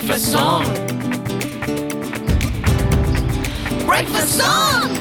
[0.00, 0.64] Breakfast song.
[3.84, 4.94] Breakfast Zone.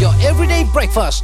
[0.00, 1.22] Your everyday breakfast.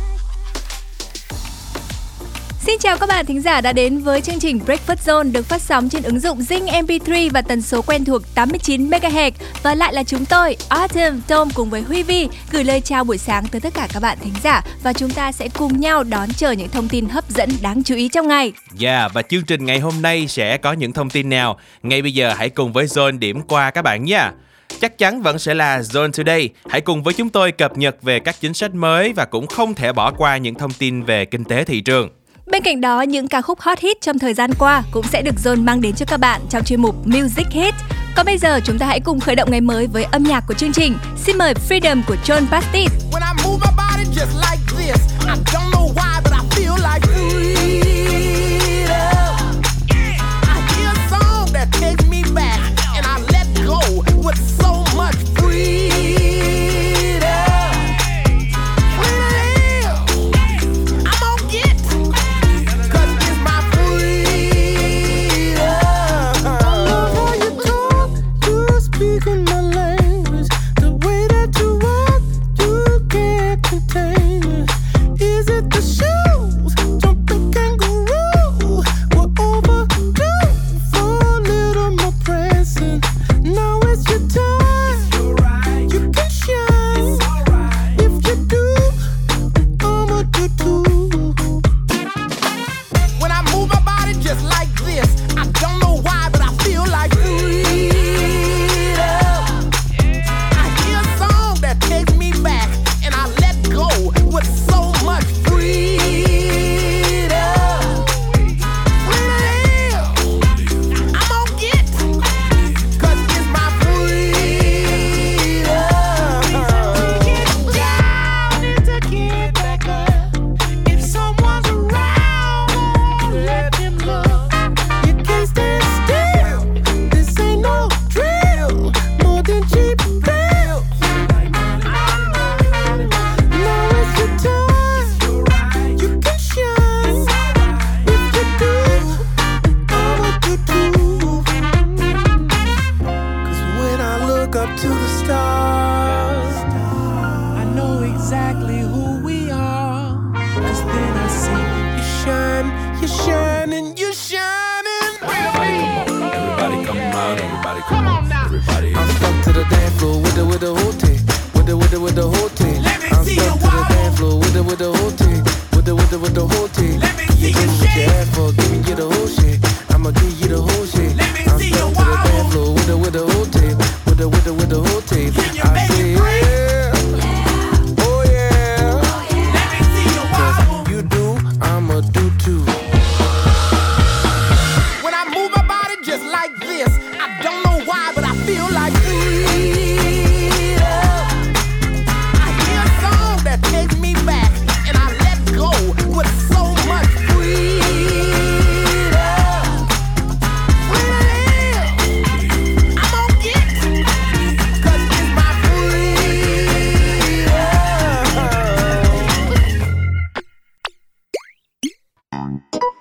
[2.69, 5.62] Xin chào các bạn thính giả đã đến với chương trình Breakfast Zone được phát
[5.62, 9.31] sóng trên ứng dụng Zing MP3 và tần số quen thuộc 89 MHz
[9.63, 13.18] và lại là chúng tôi Autumn, Tom cùng với Huy Vi gửi lời chào buổi
[13.18, 16.29] sáng tới tất cả các bạn thính giả và chúng ta sẽ cùng nhau đón
[16.36, 18.53] chờ những thông tin hấp dẫn đáng chú ý trong ngày.
[18.81, 21.59] Yeah, và chương trình ngày hôm nay sẽ có những thông tin nào?
[21.82, 24.32] Ngay bây giờ hãy cùng với Zone điểm qua các bạn nha.
[24.81, 26.48] Chắc chắn vẫn sẽ là Zone Today.
[26.68, 29.75] Hãy cùng với chúng tôi cập nhật về các chính sách mới và cũng không
[29.75, 32.17] thể bỏ qua những thông tin về kinh tế thị trường.
[32.50, 35.34] Bên cạnh đó, những ca khúc hot hit trong thời gian qua cũng sẽ được
[35.44, 37.75] Zone mang đến cho các bạn trong chuyên mục Music Hit.
[38.16, 40.55] Còn bây giờ chúng ta hãy cùng khởi động ngày mới với âm nhạc của
[40.55, 40.98] chương trình.
[41.25, 42.98] Xin mời Freedom của John Baptiste.
[43.12, 46.77] When I move my body just like this, I don't know why, but I feel
[46.77, 47.88] like free.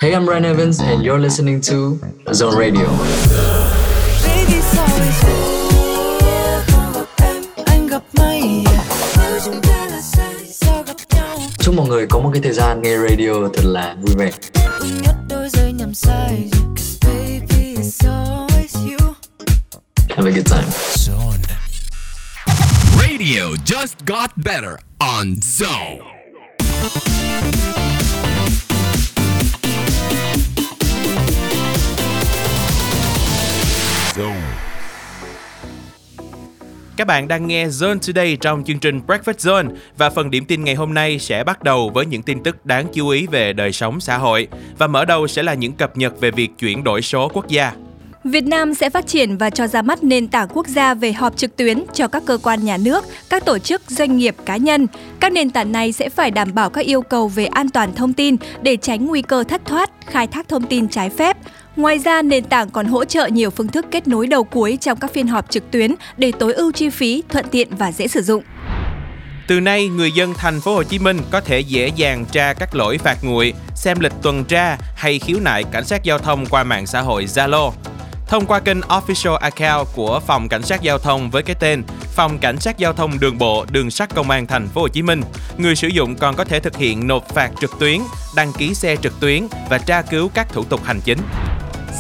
[0.07, 1.99] Hey, I'm Ryan Evans, and you're listening to
[2.31, 2.87] Zone Radio.
[4.23, 4.61] Baby
[11.59, 14.31] Chúc mọi người có một cái thời gian nghe radio thật là vui vẻ.
[20.09, 20.67] Have a good time.
[23.01, 26.17] Radio just got better on Zone.
[36.97, 40.63] Các bạn đang nghe Zone Today trong chương trình Breakfast Zone và phần điểm tin
[40.63, 43.71] ngày hôm nay sẽ bắt đầu với những tin tức đáng chú ý về đời
[43.71, 44.47] sống xã hội
[44.77, 47.71] và mở đầu sẽ là những cập nhật về việc chuyển đổi số quốc gia.
[48.23, 51.37] Việt Nam sẽ phát triển và cho ra mắt nền tảng quốc gia về họp
[51.37, 54.87] trực tuyến cho các cơ quan nhà nước, các tổ chức, doanh nghiệp, cá nhân.
[55.19, 58.13] Các nền tảng này sẽ phải đảm bảo các yêu cầu về an toàn thông
[58.13, 61.37] tin để tránh nguy cơ thất thoát, khai thác thông tin trái phép.
[61.77, 64.99] Ngoài ra, nền tảng còn hỗ trợ nhiều phương thức kết nối đầu cuối trong
[64.99, 68.21] các phiên họp trực tuyến để tối ưu chi phí, thuận tiện và dễ sử
[68.21, 68.43] dụng.
[69.47, 72.75] Từ nay, người dân thành phố Hồ Chí Minh có thể dễ dàng tra các
[72.75, 76.63] lỗi phạt nguội, xem lịch tuần tra hay khiếu nại cảnh sát giao thông qua
[76.63, 77.71] mạng xã hội Zalo.
[78.27, 81.83] Thông qua kênh official account của Phòng Cảnh sát Giao thông với cái tên
[82.15, 85.01] Phòng Cảnh sát Giao thông Đường bộ Đường sắt Công an Thành phố Hồ Chí
[85.01, 85.21] Minh,
[85.57, 88.01] người sử dụng còn có thể thực hiện nộp phạt trực tuyến,
[88.35, 91.19] đăng ký xe trực tuyến và tra cứu các thủ tục hành chính.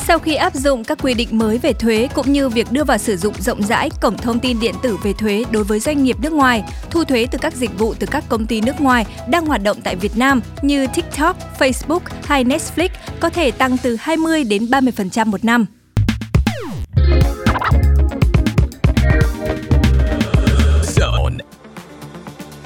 [0.05, 2.97] Sau khi áp dụng các quy định mới về thuế cũng như việc đưa vào
[2.97, 6.17] sử dụng rộng rãi cổng thông tin điện tử về thuế đối với doanh nghiệp
[6.21, 9.45] nước ngoài, thu thuế từ các dịch vụ từ các công ty nước ngoài đang
[9.45, 12.89] hoạt động tại Việt Nam như TikTok, Facebook hay Netflix
[13.19, 15.65] có thể tăng từ 20 đến 30% một năm.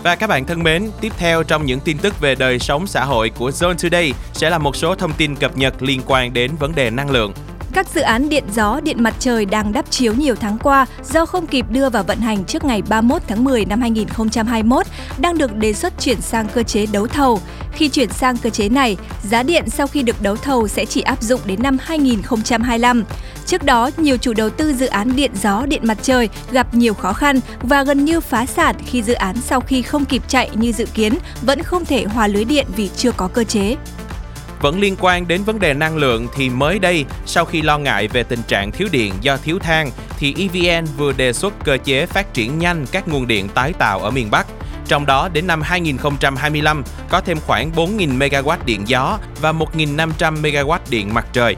[0.03, 3.05] Và các bạn thân mến, tiếp theo trong những tin tức về đời sống xã
[3.05, 6.51] hội của Zone Today sẽ là một số thông tin cập nhật liên quan đến
[6.59, 7.33] vấn đề năng lượng.
[7.73, 11.25] Các dự án điện gió, điện mặt trời đang đắp chiếu nhiều tháng qua do
[11.25, 14.85] không kịp đưa vào vận hành trước ngày 31 tháng 10 năm 2021
[15.17, 17.39] đang được đề xuất chuyển sang cơ chế đấu thầu.
[17.73, 21.01] Khi chuyển sang cơ chế này, giá điện sau khi được đấu thầu sẽ chỉ
[21.01, 23.03] áp dụng đến năm 2025.
[23.45, 26.93] Trước đó, nhiều chủ đầu tư dự án điện gió, điện mặt trời gặp nhiều
[26.93, 30.49] khó khăn và gần như phá sản khi dự án sau khi không kịp chạy
[30.53, 33.75] như dự kiến vẫn không thể hòa lưới điện vì chưa có cơ chế.
[34.61, 38.07] Vẫn liên quan đến vấn đề năng lượng thì mới đây, sau khi lo ngại
[38.07, 42.05] về tình trạng thiếu điện do thiếu than, thì EVN vừa đề xuất cơ chế
[42.05, 44.47] phát triển nhanh các nguồn điện tái tạo ở miền Bắc.
[44.87, 50.77] Trong đó, đến năm 2025 có thêm khoảng 4.000 MW điện gió và 1.500 MW
[50.89, 51.55] điện mặt trời.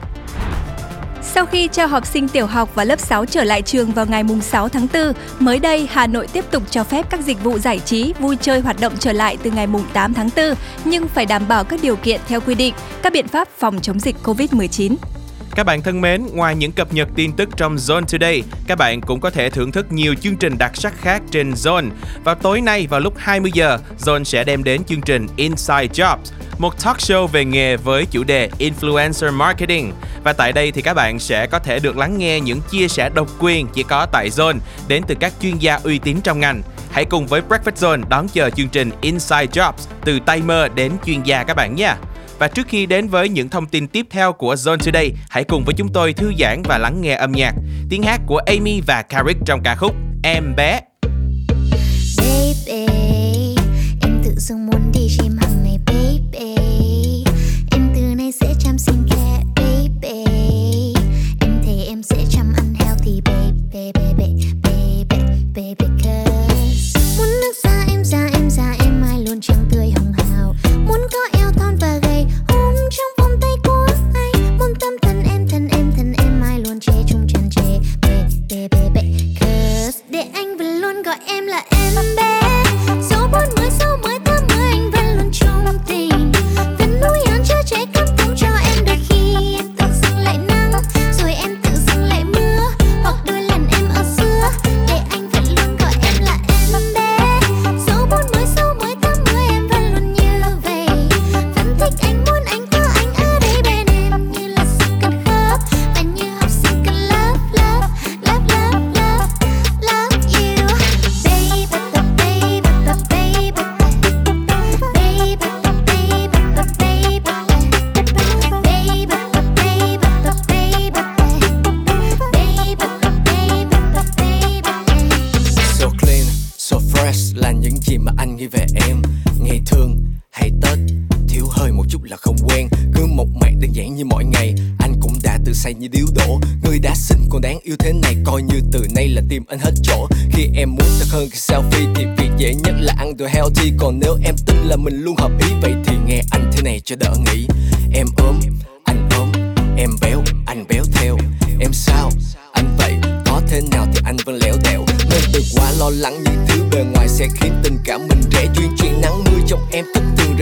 [1.23, 4.23] Sau khi cho học sinh tiểu học và lớp 6 trở lại trường vào ngày
[4.41, 7.79] 6 tháng 4, mới đây Hà Nội tiếp tục cho phép các dịch vụ giải
[7.79, 10.55] trí, vui chơi hoạt động trở lại từ ngày 8 tháng 4,
[10.85, 13.99] nhưng phải đảm bảo các điều kiện theo quy định, các biện pháp phòng chống
[13.99, 14.95] dịch COVID-19.
[15.55, 19.01] Các bạn thân mến, ngoài những cập nhật tin tức trong Zone Today, các bạn
[19.01, 21.89] cũng có thể thưởng thức nhiều chương trình đặc sắc khác trên Zone.
[22.23, 26.17] Vào tối nay vào lúc 20 giờ, Zone sẽ đem đến chương trình Inside Jobs,
[26.57, 29.93] một talk show về nghề với chủ đề Influencer Marketing.
[30.23, 33.09] Và tại đây thì các bạn sẽ có thể được lắng nghe những chia sẻ
[33.09, 34.57] độc quyền chỉ có tại Zone
[34.87, 36.61] đến từ các chuyên gia uy tín trong ngành.
[36.91, 40.91] Hãy cùng với Breakfast Zone đón chờ chương trình Inside Jobs từ tay mơ đến
[41.05, 41.97] chuyên gia các bạn nha.
[42.43, 45.63] Và trước khi đến với những thông tin tiếp theo của Zone Today, hãy cùng
[45.65, 47.53] với chúng tôi thư giãn và lắng nghe âm nhạc.
[47.89, 50.79] Tiếng hát của Amy và Carrick trong ca khúc Em bé.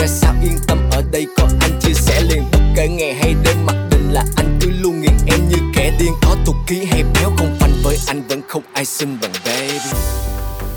[0.01, 2.43] Ra sao Yên tâm, ở đây có anh chia sẻ liền.
[2.51, 5.91] Bất kể ngày hay đêm, mặc định là anh cứ luôn nghiền em như kẻ
[5.99, 7.73] điên, Có thuộc ký hay béo không phanh.
[7.83, 9.97] Với anh vẫn không ai xinh bằng baby.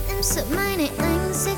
[0.09, 1.54] Em sợ mai này anh sẽ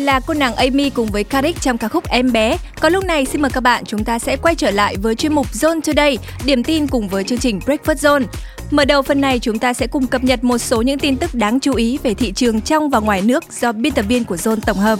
[0.00, 2.56] rồi là cô nàng Amy cùng với Karik trong ca khúc Em bé.
[2.80, 5.32] Còn lúc này xin mời các bạn chúng ta sẽ quay trở lại với chuyên
[5.32, 8.24] mục Zone Today, điểm tin cùng với chương trình Breakfast Zone.
[8.70, 11.34] Mở đầu phần này chúng ta sẽ cùng cập nhật một số những tin tức
[11.34, 14.36] đáng chú ý về thị trường trong và ngoài nước do biên tập viên của
[14.36, 14.98] Zone tổng hợp.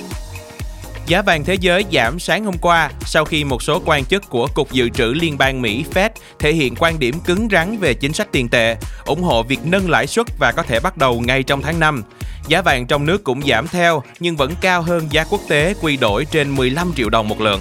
[1.06, 4.46] Giá vàng thế giới giảm sáng hôm qua sau khi một số quan chức của
[4.54, 8.12] Cục Dự trữ Liên bang Mỹ Fed thể hiện quan điểm cứng rắn về chính
[8.12, 8.76] sách tiền tệ,
[9.06, 12.02] ủng hộ việc nâng lãi suất và có thể bắt đầu ngay trong tháng 5.
[12.50, 15.96] Giá vàng trong nước cũng giảm theo nhưng vẫn cao hơn giá quốc tế quy
[15.96, 17.60] đổi trên 15 triệu đồng một lượng.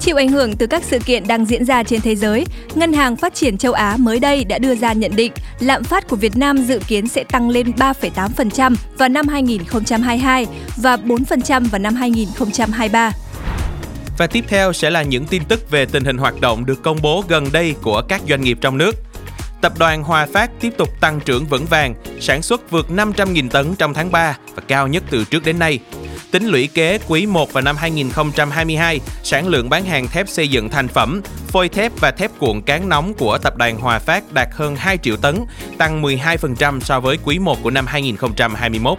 [0.00, 3.16] Chịu ảnh hưởng từ các sự kiện đang diễn ra trên thế giới, Ngân hàng
[3.16, 6.36] Phát triển châu Á mới đây đã đưa ra nhận định lạm phát của Việt
[6.36, 10.46] Nam dự kiến sẽ tăng lên 3,8% vào năm 2022
[10.76, 13.10] và 4% vào năm 2023.
[14.18, 16.98] Và tiếp theo sẽ là những tin tức về tình hình hoạt động được công
[17.02, 18.96] bố gần đây của các doanh nghiệp trong nước.
[19.64, 23.74] Tập đoàn Hòa Phát tiếp tục tăng trưởng vững vàng, sản xuất vượt 500.000 tấn
[23.74, 25.78] trong tháng 3 và cao nhất từ trước đến nay.
[26.30, 30.68] Tính lũy kế quý 1 và năm 2022, sản lượng bán hàng thép xây dựng
[30.68, 34.48] thành phẩm, phôi thép và thép cuộn cán nóng của tập đoàn Hòa Phát đạt
[34.52, 35.44] hơn 2 triệu tấn,
[35.78, 38.98] tăng 12% so với quý 1 của năm 2021.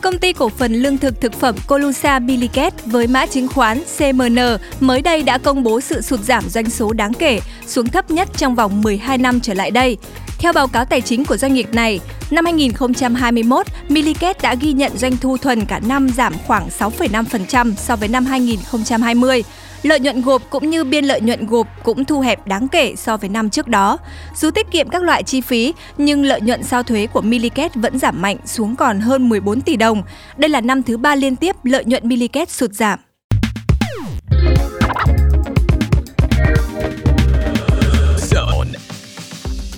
[0.00, 4.38] Công ty cổ phần lương thực thực phẩm Colusa Biliket với mã chứng khoán CMN
[4.80, 8.28] mới đây đã công bố sự sụt giảm doanh số đáng kể, xuống thấp nhất
[8.36, 9.96] trong vòng 12 năm trở lại đây.
[10.38, 12.00] Theo báo cáo tài chính của doanh nghiệp này,
[12.30, 17.96] năm 2021, Miliket đã ghi nhận doanh thu thuần cả năm giảm khoảng 6,5% so
[17.96, 19.42] với năm 2020.
[19.86, 23.16] Lợi nhuận gộp cũng như biên lợi nhuận gộp cũng thu hẹp đáng kể so
[23.16, 23.98] với năm trước đó.
[24.36, 27.98] Dù tiết kiệm các loại chi phí, nhưng lợi nhuận sau thuế của Milliket vẫn
[27.98, 30.02] giảm mạnh xuống còn hơn 14 tỷ đồng.
[30.36, 32.98] Đây là năm thứ ba liên tiếp lợi nhuận Milliket sụt giảm.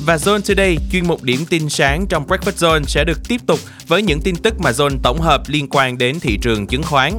[0.07, 3.59] Và Zone Today, chuyên mục điểm tin sáng trong Breakfast Zone sẽ được tiếp tục
[3.89, 7.13] với những tin tức mà Zone tổng hợp liên quan đến thị trường chứng khoán.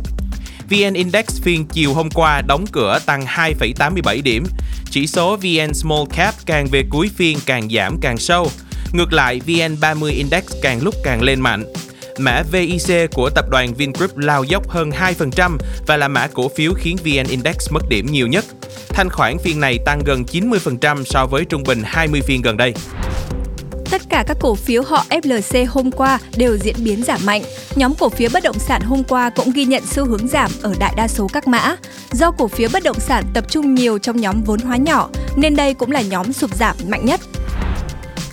[0.70, 4.44] VN Index phiên chiều hôm qua đóng cửa tăng 2,87 điểm.
[4.92, 8.52] Chỉ số VN Small Cap càng về cuối phiên càng giảm càng sâu.
[8.94, 11.64] Ngược lại, VN 30 Index càng lúc càng lên mạnh.
[12.18, 15.58] Mã VIC của tập đoàn Vingroup lao dốc hơn 2%
[15.88, 18.46] và là mã cổ phiếu khiến VN Index mất điểm nhiều nhất.
[18.90, 22.74] Thanh khoản phiên này tăng gần 90% so với trung bình 20 phiên gần đây.
[23.92, 27.42] Tất cả các cổ phiếu họ FLC hôm qua đều diễn biến giảm mạnh.
[27.76, 30.74] Nhóm cổ phiếu bất động sản hôm qua cũng ghi nhận xu hướng giảm ở
[30.80, 31.76] đại đa số các mã.
[32.12, 35.56] Do cổ phiếu bất động sản tập trung nhiều trong nhóm vốn hóa nhỏ, nên
[35.56, 37.22] đây cũng là nhóm sụt giảm mạnh nhất.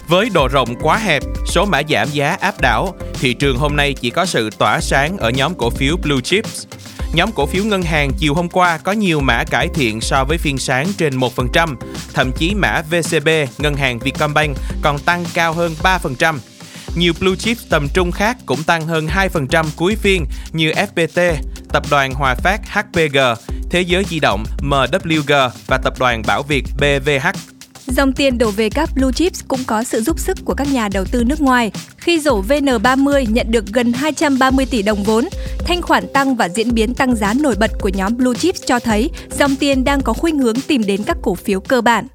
[0.09, 3.95] Với độ rộng quá hẹp, số mã giảm giá áp đảo, thị trường hôm nay
[4.01, 6.67] chỉ có sự tỏa sáng ở nhóm cổ phiếu Blue Chips.
[7.13, 10.39] Nhóm cổ phiếu ngân hàng chiều hôm qua có nhiều mã cải thiện so với
[10.39, 11.77] phiên sáng trên 1%,
[12.15, 16.39] thậm chí mã VCB, ngân hàng Vietcombank còn tăng cao hơn 3%.
[16.97, 21.35] Nhiều blue chip tầm trung khác cũng tăng hơn 2% cuối phiên như FPT,
[21.73, 23.19] tập đoàn Hòa Phát HPG,
[23.71, 27.56] Thế giới di động MWG và tập đoàn Bảo Việt BVH.
[27.87, 30.89] Dòng tiền đổ về các blue chips cũng có sự giúp sức của các nhà
[30.89, 31.71] đầu tư nước ngoài.
[31.97, 35.25] Khi rổ VN30 nhận được gần 230 tỷ đồng vốn,
[35.59, 38.79] thanh khoản tăng và diễn biến tăng giá nổi bật của nhóm blue chips cho
[38.79, 42.07] thấy dòng tiền đang có khuynh hướng tìm đến các cổ phiếu cơ bản.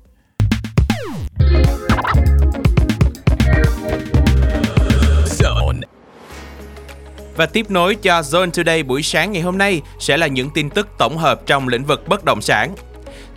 [7.36, 10.70] Và tiếp nối cho Zone Today buổi sáng ngày hôm nay sẽ là những tin
[10.70, 12.76] tức tổng hợp trong lĩnh vực bất động sản.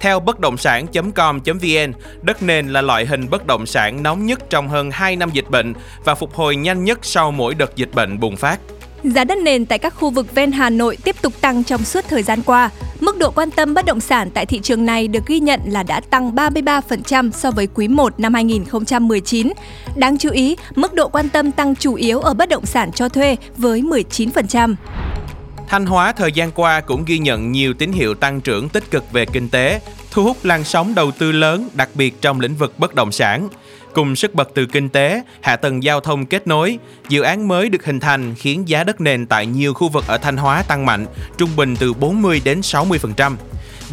[0.00, 4.68] Theo bất động sản.com.vn, đất nền là loại hình bất động sản nóng nhất trong
[4.68, 5.72] hơn 2 năm dịch bệnh
[6.04, 8.60] và phục hồi nhanh nhất sau mỗi đợt dịch bệnh bùng phát.
[9.04, 12.04] Giá đất nền tại các khu vực ven Hà Nội tiếp tục tăng trong suốt
[12.08, 12.70] thời gian qua.
[13.00, 15.82] Mức độ quan tâm bất động sản tại thị trường này được ghi nhận là
[15.82, 19.52] đã tăng 33% so với quý 1 năm 2019.
[19.96, 23.08] Đáng chú ý, mức độ quan tâm tăng chủ yếu ở bất động sản cho
[23.08, 24.74] thuê với 19%.
[25.68, 29.12] Thanh Hóa thời gian qua cũng ghi nhận nhiều tín hiệu tăng trưởng tích cực
[29.12, 29.80] về kinh tế,
[30.10, 33.48] thu hút làn sóng đầu tư lớn, đặc biệt trong lĩnh vực bất động sản.
[33.94, 36.78] Cùng sức bật từ kinh tế, hạ tầng giao thông kết nối,
[37.08, 40.18] dự án mới được hình thành khiến giá đất nền tại nhiều khu vực ở
[40.18, 41.06] Thanh Hóa tăng mạnh,
[41.38, 43.36] trung bình từ 40 đến 60%.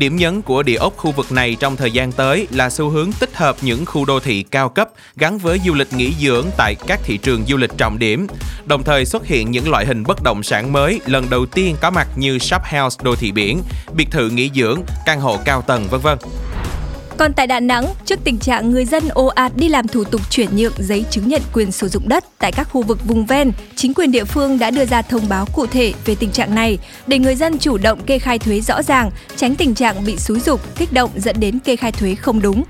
[0.02, 3.12] Điểm nhấn của địa ốc khu vực này trong thời gian tới là xu hướng
[3.20, 6.76] tích hợp những khu đô thị cao cấp gắn với du lịch nghỉ dưỡng tại
[6.88, 8.28] các thị trường du lịch trọng điểm.
[8.66, 11.90] Đồng thời xuất hiện những loại hình bất động sản mới lần đầu tiên có
[11.90, 13.62] mặt như shop house đô thị biển,
[13.94, 16.18] biệt thự nghỉ dưỡng, căn hộ cao tầng vân vân.
[17.22, 20.22] Còn tại Đà Nẵng, trước tình trạng người dân ồ ạt đi làm thủ tục
[20.30, 23.52] chuyển nhượng giấy chứng nhận quyền sử dụng đất tại các khu vực vùng ven,
[23.76, 26.78] chính quyền địa phương đã đưa ra thông báo cụ thể về tình trạng này
[27.08, 30.40] để người dân chủ động kê khai thuế rõ ràng, tránh tình trạng bị xúi
[30.40, 32.64] dục, kích động dẫn đến kê khai thuế không đúng.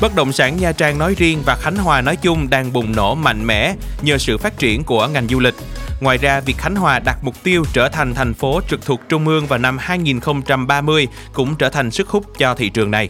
[0.00, 3.14] Bất động sản Nha Trang nói riêng và Khánh Hòa nói chung đang bùng nổ
[3.14, 5.54] mạnh mẽ nhờ sự phát triển của ngành du lịch.
[6.00, 9.28] Ngoài ra, việc Khánh Hòa đặt mục tiêu trở thành thành phố trực thuộc Trung
[9.28, 13.08] ương vào năm 2030 cũng trở thành sức hút cho thị trường này.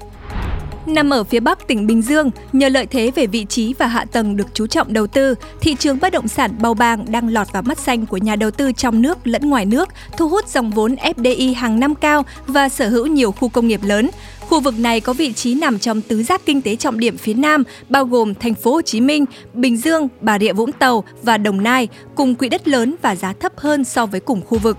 [0.91, 4.05] Nằm ở phía Bắc tỉnh Bình Dương, nhờ lợi thế về vị trí và hạ
[4.13, 7.53] tầng được chú trọng đầu tư, thị trường bất động sản bầu bàng đang lọt
[7.53, 10.71] vào mắt xanh của nhà đầu tư trong nước lẫn ngoài nước, thu hút dòng
[10.71, 14.11] vốn FDI hàng năm cao và sở hữu nhiều khu công nghiệp lớn.
[14.41, 17.35] Khu vực này có vị trí nằm trong tứ giác kinh tế trọng điểm phía
[17.35, 21.39] Nam, bao gồm thành phố Hồ Chí Minh, Bình Dương, Bà Rịa Vũng Tàu và
[21.39, 24.77] Đồng Nai, cùng quỹ đất lớn và giá thấp hơn so với cùng khu vực.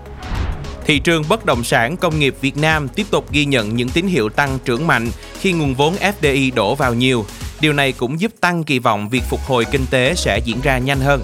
[0.86, 4.06] Thị trường bất động sản công nghiệp Việt Nam tiếp tục ghi nhận những tín
[4.06, 5.08] hiệu tăng trưởng mạnh
[5.40, 7.26] khi nguồn vốn FDI đổ vào nhiều.
[7.60, 10.78] Điều này cũng giúp tăng kỳ vọng việc phục hồi kinh tế sẽ diễn ra
[10.78, 11.22] nhanh hơn.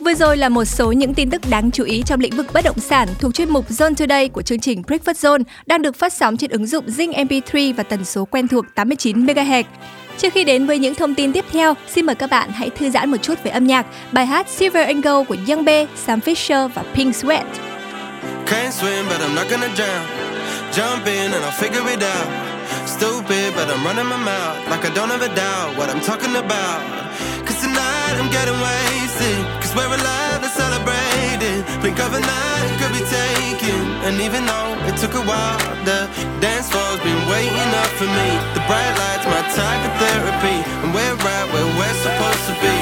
[0.00, 2.64] Vừa rồi là một số những tin tức đáng chú ý trong lĩnh vực bất
[2.64, 6.12] động sản thuộc chuyên mục Zone Today của chương trình Breakfast Zone đang được phát
[6.12, 9.64] sóng trên ứng dụng Zing MP3 và tần số quen thuộc 89 MHz.
[10.18, 12.90] Trước khi đến với những thông tin tiếp theo, xin mời các bạn hãy thư
[12.90, 13.86] giãn một chút về âm nhạc.
[14.12, 15.68] Bài hát Silver and Gold của Young B,
[16.06, 17.44] Sam Fisher và Pink Sweat.
[18.46, 20.06] Can't swim, but I'm not gonna drown.
[20.72, 22.28] Jump in and I'll figure it out.
[22.86, 26.34] Stupid, but I'm running my mouth like I don't have a doubt what I'm talking
[26.36, 26.80] about.
[27.46, 29.40] Cause tonight I'm getting wasted.
[29.62, 31.60] Cause we're alive and celebrating.
[31.80, 33.80] Blink of an eye could be taken.
[34.06, 36.06] And even though it took a while, the
[36.44, 38.28] dance floor's been waiting up for me.
[38.54, 40.58] The bright lights, my type of therapy.
[40.84, 42.75] And we're right where we're supposed to be.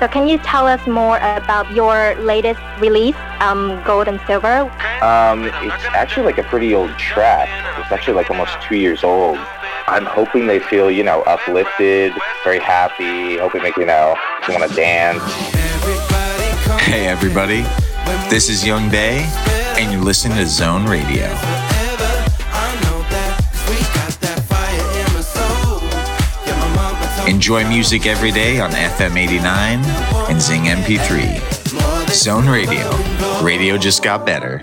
[0.00, 4.62] So can you tell us more about your latest release, um, Gold and Silver?
[5.02, 7.48] Um, it's actually like a pretty old track.
[7.78, 9.38] It's actually like almost two years old.
[9.86, 12.12] I'm hoping they feel, you know, uplifted,
[12.44, 14.16] very happy, hoping they, you know,
[14.48, 15.22] want to dance.
[16.82, 17.62] Hey everybody,
[18.28, 19.24] this is Young Bay,
[19.78, 21.26] and you're listening to Zone Radio.
[27.26, 29.84] Enjoy music every day on FM 89
[30.30, 31.57] and Zing MP3.
[32.10, 32.90] Zone Radio.
[33.42, 34.62] Radio just got better.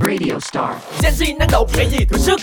[0.00, 0.76] Radio Star.
[1.02, 2.40] Gen Z năng động cái gì thử sức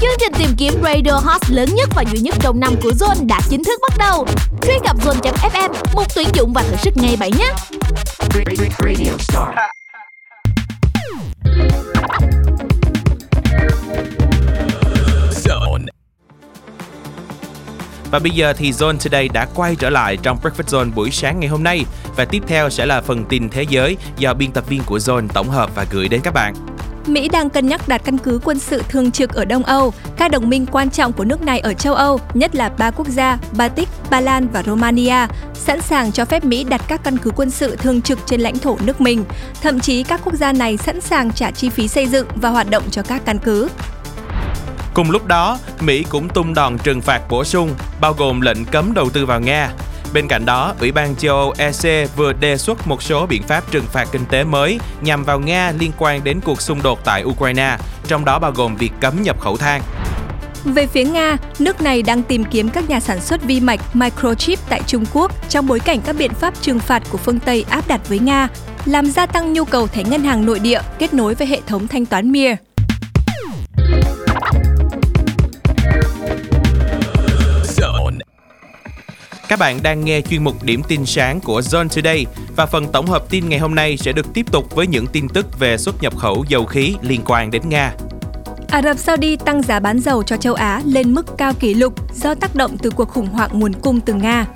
[0.00, 3.26] Chương trình tìm kiếm Radio Hot lớn nhất và duy nhất trong năm của Zone
[3.26, 4.26] đã chính thức bắt đầu.
[4.62, 7.52] Truy cập Zone.fm, một tuyển dụng và thử sức ngay bảy nhé.
[8.78, 9.48] Radio Star.
[18.10, 21.40] Và bây giờ thì Zone Today đã quay trở lại trong Breakfast Zone buổi sáng
[21.40, 21.84] ngày hôm nay
[22.16, 25.28] và tiếp theo sẽ là phần tin thế giới do biên tập viên của Zone
[25.28, 26.54] tổng hợp và gửi đến các bạn.
[27.06, 29.92] Mỹ đang cân nhắc đặt căn cứ quân sự thường trực ở Đông Âu.
[30.16, 33.08] Các đồng minh quan trọng của nước này ở châu Âu, nhất là ba quốc
[33.08, 37.30] gia Baltic, Ba Lan và Romania, sẵn sàng cho phép Mỹ đặt các căn cứ
[37.30, 39.24] quân sự thường trực trên lãnh thổ nước mình.
[39.62, 42.70] Thậm chí các quốc gia này sẵn sàng trả chi phí xây dựng và hoạt
[42.70, 43.68] động cho các căn cứ.
[44.96, 48.94] Cùng lúc đó, Mỹ cũng tung đòn trừng phạt bổ sung, bao gồm lệnh cấm
[48.94, 49.70] đầu tư vào Nga.
[50.12, 53.70] Bên cạnh đó, Ủy ban châu Âu EC vừa đề xuất một số biện pháp
[53.70, 57.24] trừng phạt kinh tế mới nhằm vào Nga liên quan đến cuộc xung đột tại
[57.24, 59.82] Ukraine, trong đó bao gồm việc cấm nhập khẩu than.
[60.64, 64.58] Về phía Nga, nước này đang tìm kiếm các nhà sản xuất vi mạch microchip
[64.68, 67.88] tại Trung Quốc trong bối cảnh các biện pháp trừng phạt của phương Tây áp
[67.88, 68.48] đặt với Nga,
[68.84, 71.88] làm gia tăng nhu cầu thẻ ngân hàng nội địa kết nối với hệ thống
[71.88, 72.56] thanh toán Mir.
[79.48, 83.06] Các bạn đang nghe chuyên mục điểm tin sáng của Zone Today và phần tổng
[83.06, 86.02] hợp tin ngày hôm nay sẽ được tiếp tục với những tin tức về xuất
[86.02, 87.92] nhập khẩu dầu khí liên quan đến Nga.
[88.68, 92.14] Ả Rập Saudi tăng giá bán dầu cho châu Á lên mức cao kỷ lục
[92.14, 94.46] do tác động từ cuộc khủng hoảng nguồn cung từ Nga.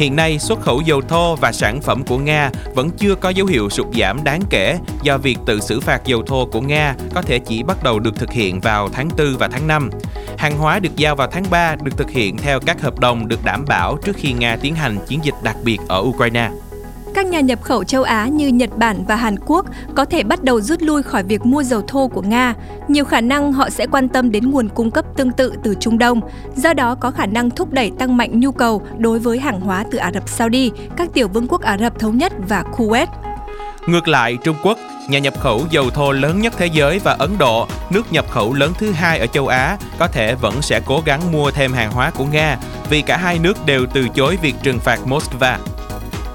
[0.00, 3.46] Hiện nay, xuất khẩu dầu thô và sản phẩm của Nga vẫn chưa có dấu
[3.46, 7.22] hiệu sụt giảm đáng kể do việc tự xử phạt dầu thô của Nga có
[7.22, 9.90] thể chỉ bắt đầu được thực hiện vào tháng 4 và tháng 5.
[10.38, 13.44] Hàng hóa được giao vào tháng 3 được thực hiện theo các hợp đồng được
[13.44, 16.50] đảm bảo trước khi Nga tiến hành chiến dịch đặc biệt ở Ukraine.
[17.14, 20.42] Các nhà nhập khẩu châu Á như Nhật Bản và Hàn Quốc có thể bắt
[20.42, 22.54] đầu rút lui khỏi việc mua dầu thô của Nga.
[22.88, 25.98] Nhiều khả năng họ sẽ quan tâm đến nguồn cung cấp tương tự từ Trung
[25.98, 26.20] Đông,
[26.56, 29.84] do đó có khả năng thúc đẩy tăng mạnh nhu cầu đối với hàng hóa
[29.90, 33.06] từ Ả Rập Saudi, các tiểu vương quốc Ả Rập Thống Nhất và Kuwait.
[33.86, 37.30] Ngược lại, Trung Quốc, nhà nhập khẩu dầu thô lớn nhất thế giới và Ấn
[37.38, 41.02] Độ, nước nhập khẩu lớn thứ hai ở châu Á, có thể vẫn sẽ cố
[41.04, 42.56] gắng mua thêm hàng hóa của Nga
[42.90, 45.56] vì cả hai nước đều từ chối việc trừng phạt Moscow.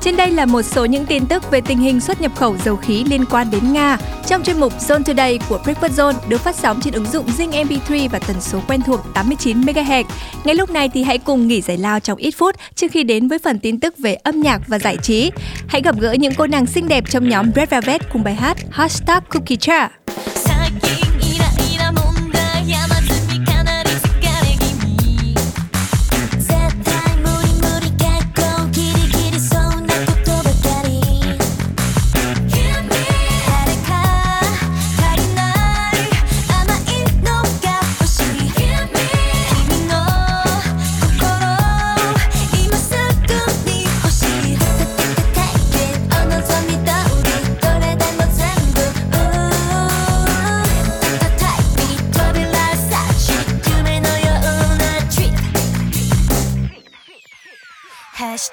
[0.05, 2.75] Trên đây là một số những tin tức về tình hình xuất nhập khẩu dầu
[2.75, 6.55] khí liên quan đến Nga trong chuyên mục Zone Today của Breakfast Zone được phát
[6.55, 10.03] sóng trên ứng dụng Zing MP3 và tần số quen thuộc 89 MHz.
[10.43, 13.27] Ngay lúc này thì hãy cùng nghỉ giải lao trong ít phút trước khi đến
[13.27, 15.31] với phần tin tức về âm nhạc và giải trí.
[15.67, 18.57] Hãy gặp gỡ những cô nàng xinh đẹp trong nhóm Red Velvet cùng bài hát
[18.71, 20.04] Hashtag Cookie Jar.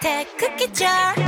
[0.03, 1.22] 테크 기자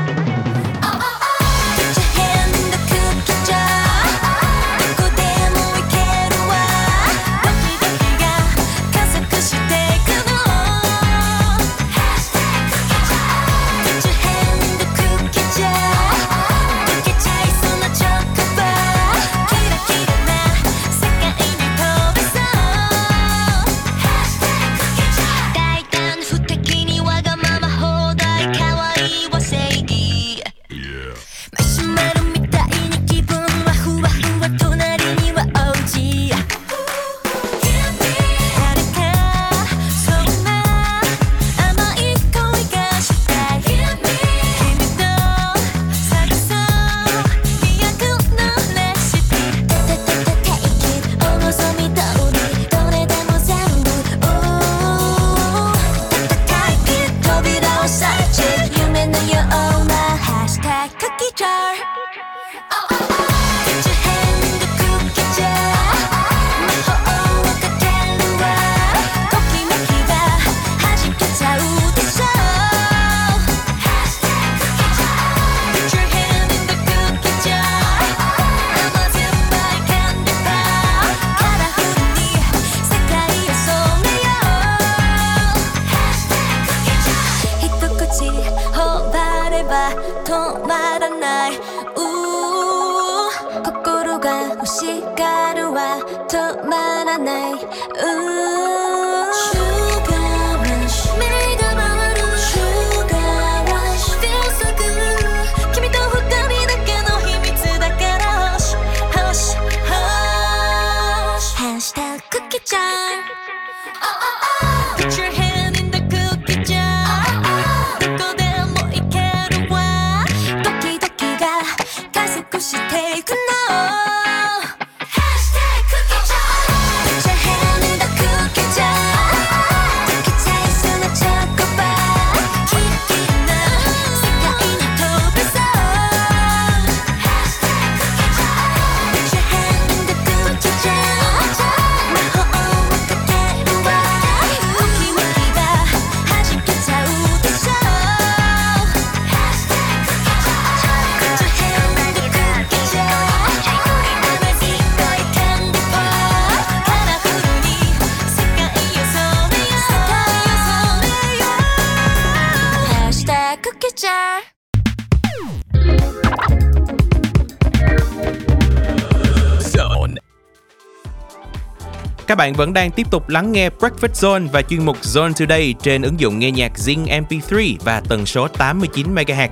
[172.27, 175.75] Các bạn vẫn đang tiếp tục lắng nghe Breakfast Zone và chuyên mục Zone Today
[175.83, 179.49] trên ứng dụng nghe nhạc Zing MP3 và tần số 89 MHz.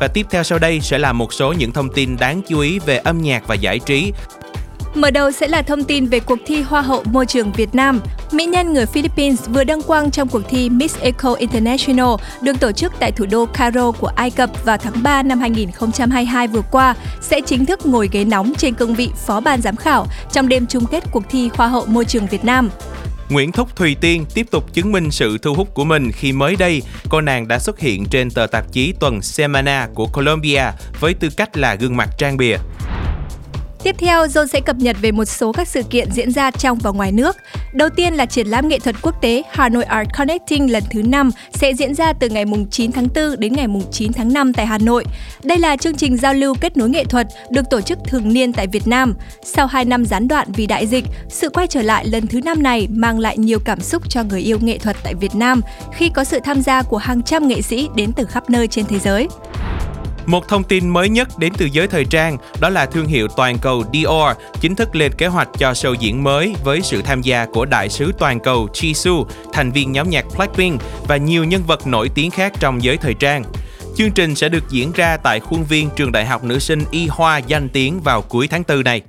[0.00, 2.78] Và tiếp theo sau đây sẽ là một số những thông tin đáng chú ý
[2.78, 4.12] về âm nhạc và giải trí
[4.94, 8.00] Mở đầu sẽ là thông tin về cuộc thi Hoa hậu môi trường Việt Nam.
[8.32, 12.72] Mỹ nhân người Philippines vừa đăng quang trong cuộc thi Miss Eco International được tổ
[12.72, 16.94] chức tại thủ đô Cairo của Ai Cập vào tháng 3 năm 2022 vừa qua,
[17.20, 20.66] sẽ chính thức ngồi ghế nóng trên cương vị phó ban giám khảo trong đêm
[20.66, 22.70] chung kết cuộc thi Hoa hậu môi trường Việt Nam.
[23.28, 26.56] Nguyễn Thúc Thùy Tiên tiếp tục chứng minh sự thu hút của mình khi mới
[26.56, 30.64] đây cô nàng đã xuất hiện trên tờ tạp chí tuần Semana của Colombia
[31.00, 32.56] với tư cách là gương mặt trang bìa.
[33.84, 36.78] Tiếp theo, John sẽ cập nhật về một số các sự kiện diễn ra trong
[36.78, 37.36] và ngoài nước.
[37.72, 41.02] Đầu tiên là triển lãm nghệ thuật quốc tế Hà Nội Art Connecting lần thứ
[41.02, 44.66] 5 sẽ diễn ra từ ngày 9 tháng 4 đến ngày 9 tháng 5 tại
[44.66, 45.04] Hà Nội.
[45.42, 48.52] Đây là chương trình giao lưu kết nối nghệ thuật được tổ chức thường niên
[48.52, 49.14] tại Việt Nam.
[49.42, 52.62] Sau 2 năm gián đoạn vì đại dịch, sự quay trở lại lần thứ 5
[52.62, 55.60] này mang lại nhiều cảm xúc cho người yêu nghệ thuật tại Việt Nam
[55.92, 58.84] khi có sự tham gia của hàng trăm nghệ sĩ đến từ khắp nơi trên
[58.86, 59.28] thế giới.
[60.26, 63.58] Một thông tin mới nhất đến từ giới thời trang đó là thương hiệu toàn
[63.58, 67.46] cầu Dior chính thức lên kế hoạch cho show diễn mới với sự tham gia
[67.46, 71.86] của đại sứ toàn cầu Jisoo, thành viên nhóm nhạc Blackpink và nhiều nhân vật
[71.86, 73.44] nổi tiếng khác trong giới thời trang.
[73.96, 77.06] Chương trình sẽ được diễn ra tại khuôn viên trường đại học nữ sinh Y
[77.06, 79.02] Hoa danh tiếng vào cuối tháng 4 này.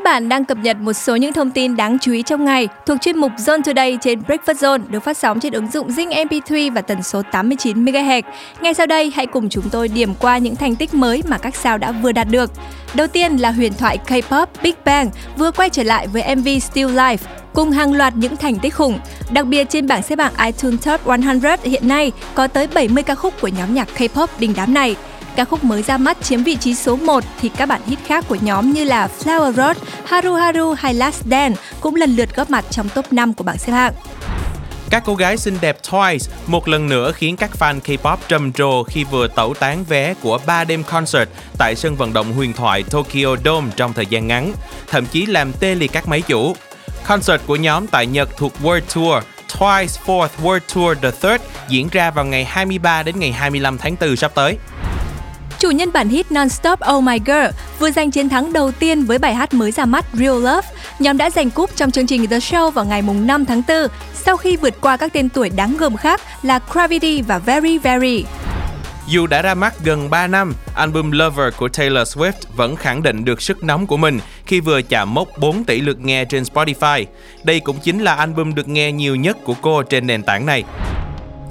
[0.00, 2.68] Các bạn đang cập nhật một số những thông tin đáng chú ý trong ngày
[2.86, 6.26] thuộc chuyên mục Zone Today trên Breakfast Zone được phát sóng trên ứng dụng Zing
[6.26, 8.22] MP3 và tần số 89 MHz.
[8.60, 11.56] Ngay sau đây, hãy cùng chúng tôi điểm qua những thành tích mới mà các
[11.56, 12.50] sao đã vừa đạt được.
[12.94, 16.98] Đầu tiên là huyền thoại K-pop Big Bang vừa quay trở lại với MV Still
[16.98, 17.16] Life
[17.54, 18.98] cùng hàng loạt những thành tích khủng.
[19.30, 23.14] Đặc biệt trên bảng xếp hạng iTunes Top 100 hiện nay có tới 70 ca
[23.14, 24.96] khúc của nhóm nhạc K-pop đình đám này.
[25.36, 28.24] Ca khúc mới ra mắt chiếm vị trí số 1 thì các bản hit khác
[28.28, 32.50] của nhóm như là Flower Road, Haru Haru hay Last Dance cũng lần lượt góp
[32.50, 33.92] mặt trong top 5 của bảng xếp hạng.
[34.90, 38.82] Các cô gái xinh đẹp Twice một lần nữa khiến các fan K-pop trầm trồ
[38.82, 42.84] khi vừa tẩu tán vé của 3 đêm concert tại sân vận động huyền thoại
[42.90, 44.52] Tokyo Dome trong thời gian ngắn,
[44.88, 46.56] thậm chí làm tê liệt các máy chủ.
[47.06, 49.24] Concert của nhóm tại Nhật thuộc World Tour
[49.58, 53.96] Twice Fourth World Tour The Third diễn ra vào ngày 23 đến ngày 25 tháng
[54.00, 54.56] 4 sắp tới.
[55.60, 59.18] Chủ nhân bản hit Non-Stop Oh My Girl vừa giành chiến thắng đầu tiên với
[59.18, 60.68] bài hát mới ra mắt Real Love.
[60.98, 63.76] Nhóm đã giành cúp trong chương trình The Show vào ngày 5 tháng 4
[64.14, 68.24] sau khi vượt qua các tên tuổi đáng gờm khác là Gravity và Very Very.
[69.08, 73.24] Dù đã ra mắt gần 3 năm, album Lover của Taylor Swift vẫn khẳng định
[73.24, 77.04] được sức nóng của mình khi vừa chạm mốc 4 tỷ lượt nghe trên Spotify.
[77.44, 80.64] Đây cũng chính là album được nghe nhiều nhất của cô trên nền tảng này.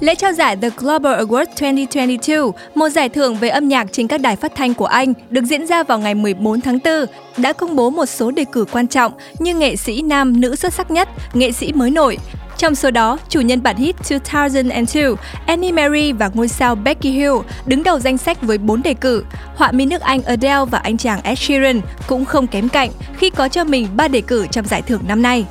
[0.00, 2.36] Lễ trao giải The Global Awards 2022,
[2.74, 5.66] một giải thưởng về âm nhạc trên các đài phát thanh của Anh, được diễn
[5.66, 9.12] ra vào ngày 14 tháng 4, đã công bố một số đề cử quan trọng
[9.38, 12.18] như nghệ sĩ nam nữ xuất sắc nhất, nghệ sĩ mới nổi.
[12.56, 15.04] Trong số đó, chủ nhân bản hit 2002,
[15.46, 17.34] Annie Mary và ngôi sao Becky Hill
[17.66, 19.24] đứng đầu danh sách với 4 đề cử.
[19.56, 23.30] Họa mi nước Anh Adele và anh chàng Ed Sheeran cũng không kém cạnh khi
[23.30, 25.44] có cho mình 3 đề cử trong giải thưởng năm nay.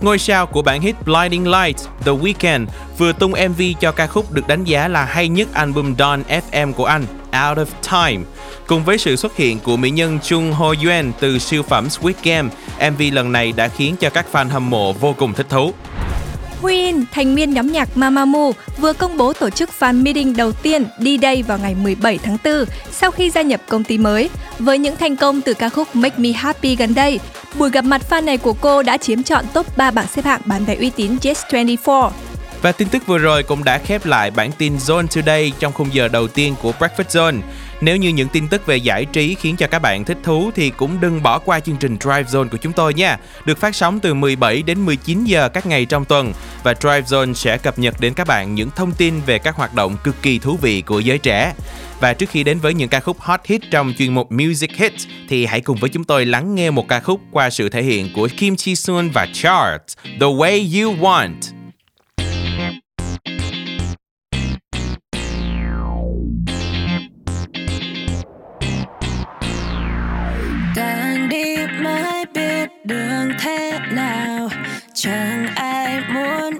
[0.00, 2.66] Ngôi sao của bản hit Blinding Lights, The Weeknd
[2.98, 6.72] vừa tung MV cho ca khúc được đánh giá là hay nhất album Don FM
[6.72, 8.24] của anh, Out of Time.
[8.66, 12.16] Cùng với sự xuất hiện của mỹ nhân Chung Ho Yuen từ siêu phẩm Squid
[12.22, 12.48] Game,
[12.90, 15.72] MV lần này đã khiến cho các fan hâm mộ vô cùng thích thú.
[16.64, 20.84] Huyin, thành viên nhóm nhạc Mamamoo, vừa công bố tổ chức fan meeting đầu tiên
[20.98, 24.30] D-Day vào ngày 17 tháng 4 sau khi gia nhập công ty mới.
[24.58, 27.20] Với những thành công từ ca khúc Make Me Happy gần đây,
[27.58, 30.40] buổi gặp mặt fan này của cô đã chiếm trọn top 3 bảng xếp hạng
[30.44, 32.10] bán vé uy tín Yes24.
[32.62, 35.94] Và tin tức vừa rồi cũng đã khép lại bản tin Zone Today trong khung
[35.94, 37.40] giờ đầu tiên của Breakfast Zone.
[37.80, 40.70] Nếu như những tin tức về giải trí khiến cho các bạn thích thú thì
[40.70, 43.18] cũng đừng bỏ qua chương trình Drive Zone của chúng tôi nha.
[43.44, 46.32] Được phát sóng từ 17 đến 19 giờ các ngày trong tuần
[46.62, 49.74] và Drive Zone sẽ cập nhật đến các bạn những thông tin về các hoạt
[49.74, 51.52] động cực kỳ thú vị của giới trẻ.
[52.00, 55.06] Và trước khi đến với những ca khúc hot hit trong chuyên mục Music Hits
[55.28, 58.12] thì hãy cùng với chúng tôi lắng nghe một ca khúc qua sự thể hiện
[58.14, 61.53] của Kim Chi Sun và Charts, The Way You Want.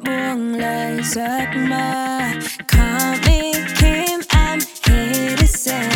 [0.04, 2.20] Buông lời giấc mơ.
[2.68, 5.93] Call me Kim I'm here to say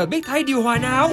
[0.00, 1.10] giờ biết thay điều hòa nào?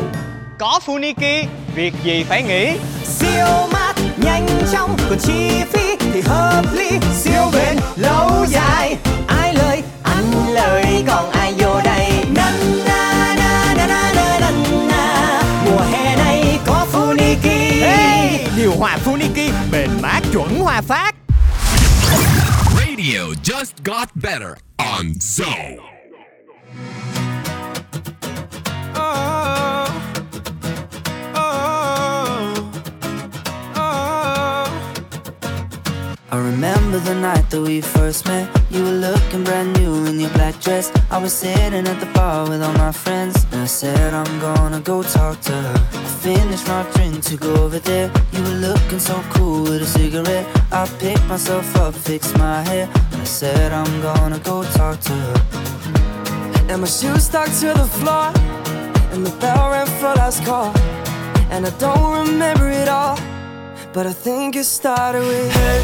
[0.60, 2.78] Có Funiki, việc gì phải nghĩ?
[3.04, 6.90] Siêu mát, nhanh chóng, còn chi phí thì hợp lý.
[7.14, 10.24] Siêu bền, lâu dài, ai lời, ăn
[10.54, 12.26] lời còn ai vô đây?
[12.36, 12.54] Năn
[12.86, 14.52] na na na na na na
[14.90, 15.44] na.
[15.66, 17.82] Mùa hè này có Funiki.
[17.82, 21.16] Hey, Điều hòa Funiki, bền mát chuẩn hòa phát.
[22.80, 25.57] Radio just got better on Zone.
[37.58, 38.46] That we first met.
[38.70, 40.92] You were looking brand new in your black dress.
[41.10, 43.46] I was sitting at the bar with all my friends.
[43.52, 45.78] And I said, I'm gonna go talk to her.
[45.94, 48.12] I finished my drink to go over there.
[48.34, 50.46] You were looking so cool with a cigarette.
[50.72, 52.90] I picked myself up, fixed my hair.
[53.12, 55.38] And I said, I'm gonna go talk to her.
[56.70, 58.26] And my shoes stuck to the floor
[59.14, 60.74] And the bell rang for last call
[61.50, 63.18] And I don't remember it all
[63.94, 65.80] But I think it started with Hey,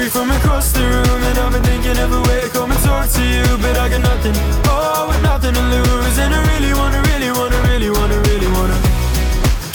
[0.00, 2.80] you from across the room And I've been thinking of a way to come and
[2.80, 4.34] talk to you But I got nothing,
[4.66, 8.78] oh, with nothing to lose And I really wanna, really wanna, really wanna, really wanna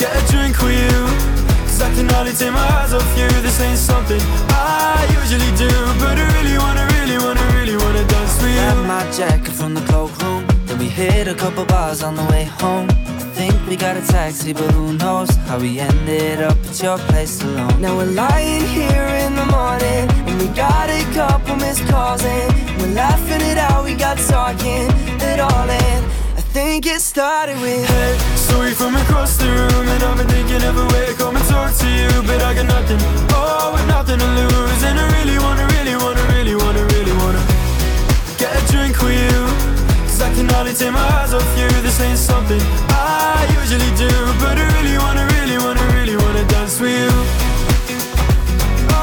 [0.02, 0.98] Get a drink with you
[1.68, 5.72] Cause I can hardly take my eyes off you This ain't something I usually do
[6.02, 9.74] But I really wanna, really wanna, really wanna dance with you Grabbed my jacket from
[9.74, 10.46] the cloakroom.
[10.66, 12.88] Then we hit a couple bars on the way home.
[13.72, 16.98] I think we got a taxi, but who knows how we ended up at your
[17.08, 17.80] place alone.
[17.80, 22.52] Now we're lying here in the morning And we got a couple missed calls and
[22.82, 24.92] We're laughing it out, we got talking
[25.24, 26.04] it all in.
[26.36, 30.28] I think it started with Hey, saw you from across the room And I've been
[30.28, 33.00] thinking of a way to come and talk to you But I got nothing,
[33.32, 37.42] oh, with nothing to lose And I really wanna, really wanna, really wanna, really wanna
[38.38, 39.51] Get a drink with you
[40.22, 41.68] Cause I can hardly take my eyes off you.
[41.82, 44.08] This ain't something I usually do
[44.40, 47.10] But I really wanna, really wanna, really wanna dance with you.
[48.92, 49.02] Oh,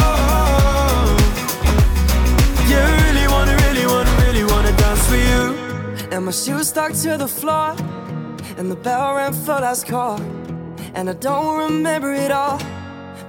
[0.00, 1.16] oh, oh.
[2.68, 5.44] Yeah, I really wanna, really wanna, really wanna dance with you.
[6.10, 7.76] And my shoes stuck to the floor
[8.58, 10.20] And the bell rang for last call.
[10.94, 12.58] And I don't remember it all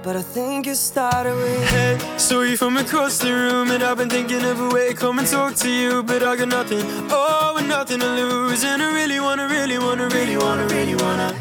[0.02, 1.70] but I think it started with.
[1.70, 4.94] Hey, saw you from across the room, and I've been thinking of a way to
[4.94, 8.82] come and talk to you, but I got nothing, oh, and nothing to lose, and
[8.82, 11.36] I really wanna, really wanna, really wanna, really wanna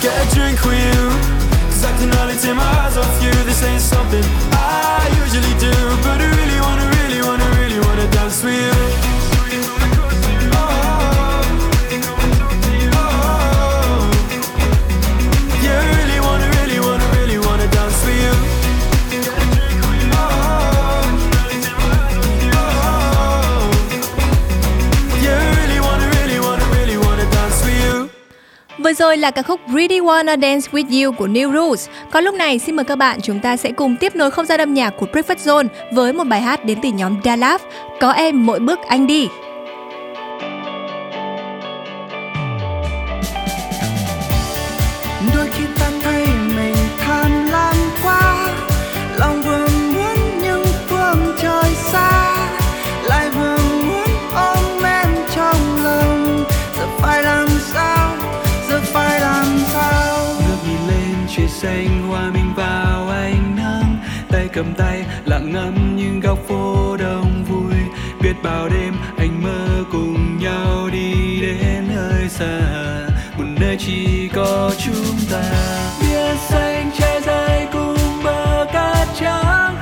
[0.00, 1.10] get a drink with you.
[1.68, 3.32] Cause I can hardly take my eyes off you.
[3.44, 5.74] This ain't something I usually do,
[6.04, 9.23] but I really wanna, really wanna, really wanna dance with you.
[28.84, 31.88] Vừa rồi là ca khúc Really Wanna Dance With You của New Rules.
[32.10, 34.60] Còn lúc này xin mời các bạn chúng ta sẽ cùng tiếp nối không gian
[34.60, 37.58] âm nhạc của Breakfast Zone với một bài hát đến từ nhóm Dalaf,
[38.00, 39.28] Có em mỗi bước anh đi.
[61.64, 63.96] Xanh hòa mình vào ánh nắng.
[64.28, 67.74] Tay cầm tay, lặng ngắm những góc phố đông vui.
[68.20, 72.60] Biết bao đêm anh mơ cùng nhau đi đến nơi xa.
[73.38, 75.42] Một nơi chỉ có chúng ta.
[76.00, 79.73] Biết xanh che dài cùng bờ cát trắng.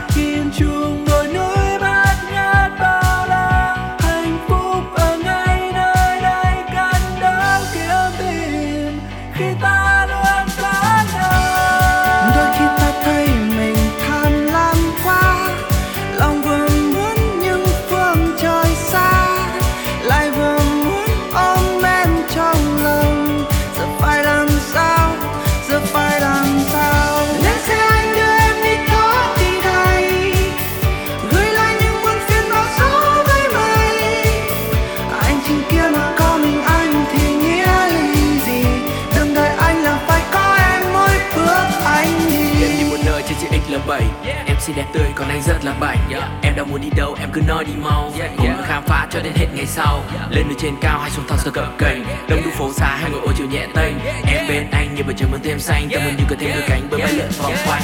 [43.92, 45.98] Là 7 Em xinh đẹp tươi còn anh rất là bảnh.
[46.42, 48.12] Em đang muốn đi đâu em cứ nói đi mau.
[48.36, 50.04] Cùng nhau khám phá cho đến hết ngày sau.
[50.30, 52.04] Lên nơi trên cao hay xuống thang sơ cập cành.
[52.28, 53.94] Đông đúc phố xa hay ngồi ô chiều nhẹ tênh.
[54.26, 55.88] Em bên anh như bầu trời mơn thêm xanh.
[55.92, 57.82] Tâm hồn như có thêm đôi cánh bơi bay lượn vòng quanh.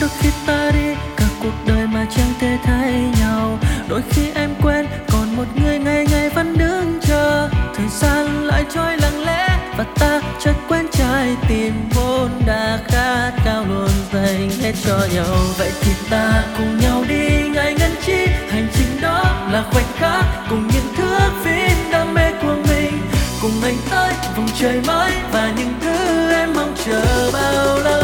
[0.00, 3.58] đôi khi ta đi cả cuộc đời mà chẳng thể thấy nhau.
[3.88, 7.48] Đôi khi em quên còn một người ngày ngày vẫn đứng chờ.
[7.76, 10.54] Thời gian lại trôi lặng lẽ và ta chợt
[11.30, 15.36] trái tim vốn đã khát cao luôn, dành hết cho nhau.
[15.58, 18.26] Vậy thì ta cùng nhau đi ngày ngân chi.
[18.50, 19.22] Hành trình đó
[19.52, 23.00] là khoảnh khắc cùng những thước phim đam mê của mình.
[23.42, 27.99] Cùng anh tới, vùng trời mới và những thứ em mong chờ bao lâu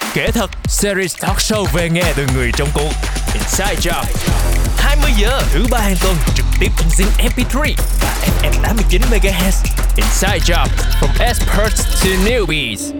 [0.00, 2.90] Nói kể thật, series talk show về nghe từ người trong cuộc.
[3.34, 4.04] Inside Job.
[4.78, 9.64] 20 giờ thứ ba hàng tuần trực tiếp trên Zing MP3 và FM 89 MHz.
[9.96, 10.66] Inside Job,
[11.00, 12.92] from experts to newbies.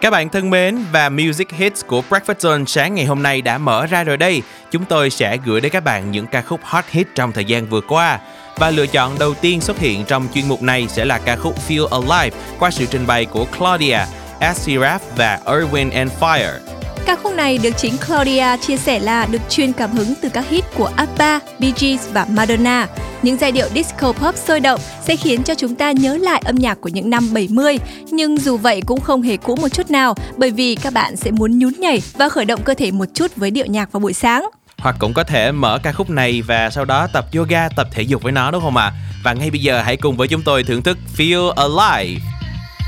[0.00, 3.58] Các bạn thân mến và Music Hits của Breakfast Zone sáng ngày hôm nay đã
[3.58, 4.42] mở ra rồi đây.
[4.70, 7.66] Chúng tôi sẽ gửi đến các bạn những ca khúc hot hit trong thời gian
[7.66, 8.18] vừa qua.
[8.56, 11.54] Và lựa chọn đầu tiên xuất hiện trong chuyên mục này sẽ là ca khúc
[11.68, 13.98] Feel Alive qua sự trình bày của Claudia,
[14.40, 16.58] Asiraf và Erwin and Fire.
[17.06, 20.48] Ca khúc này được chính Claudia chia sẻ là được truyền cảm hứng từ các
[20.48, 22.88] hit của ABBA, Bee Gees và Madonna.
[23.22, 26.54] Những giai điệu disco pop sôi động sẽ khiến cho chúng ta nhớ lại âm
[26.54, 27.78] nhạc của những năm 70,
[28.10, 31.30] nhưng dù vậy cũng không hề cũ một chút nào bởi vì các bạn sẽ
[31.30, 34.12] muốn nhún nhảy và khởi động cơ thể một chút với điệu nhạc vào buổi
[34.12, 34.48] sáng.
[34.84, 38.02] Hoặc cũng có thể mở ca khúc này và sau đó tập yoga, tập thể
[38.02, 38.84] dục với nó đúng không ạ?
[38.84, 38.92] À?
[39.22, 42.20] Và ngay bây giờ hãy cùng với chúng tôi thưởng thức Feel Alive.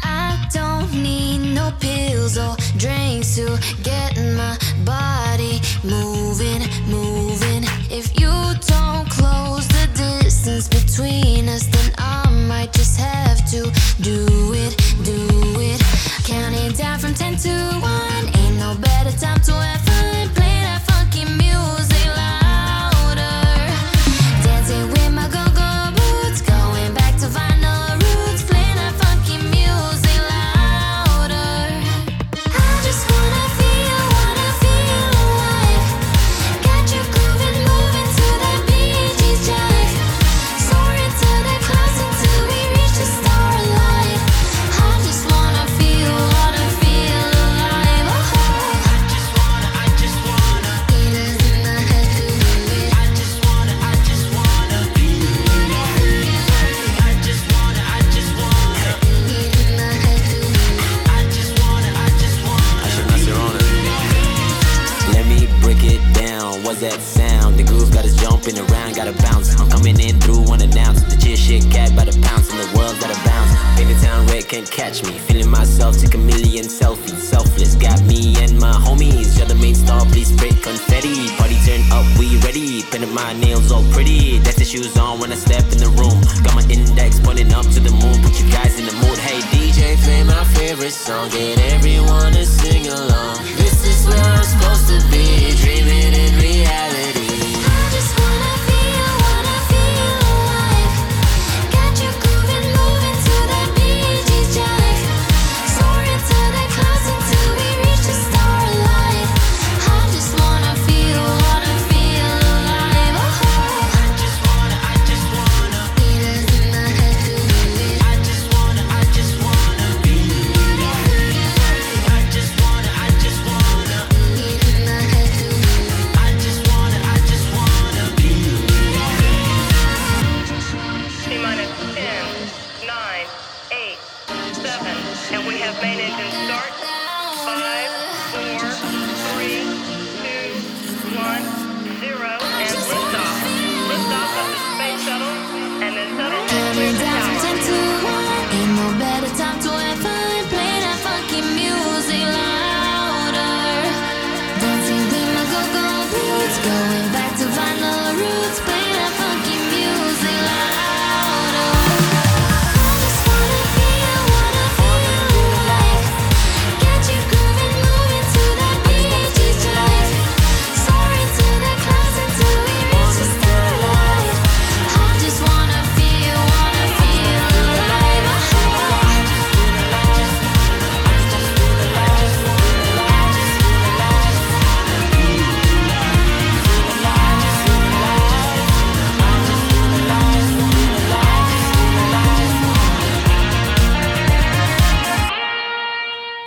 [0.04, 7.62] I don't need no pills or drinks to get my body moving, moving.
[7.90, 8.32] If you
[8.68, 13.70] don't close the distance between us, then I might just have to
[14.04, 15.80] do it, do it.
[16.26, 17.95] Counting down from 10 to 1.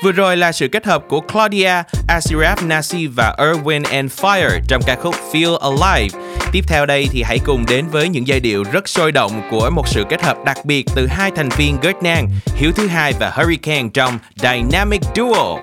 [0.10, 1.72] Vừa rồi là sự kết hợp của Claudia,
[2.08, 6.20] Asiraf Nasi và Erwin and Fire trong ca khúc Feel Alive.
[6.52, 9.70] Tiếp theo đây thì hãy cùng đến với những giai điệu rất sôi động của
[9.70, 13.32] một sự kết hợp đặc biệt từ hai thành viên Gertnan, Hiếu thứ hai và
[13.36, 15.58] Hurricane trong Dynamic Duo.